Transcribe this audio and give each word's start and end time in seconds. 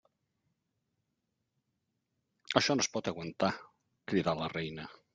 Això 2.63 2.79
no 2.79 2.89
es 2.89 2.91
pot 2.97 3.13
aguantar! 3.15 3.55
—cridà 3.55 4.41
la 4.45 4.53
reina—. 4.61 4.93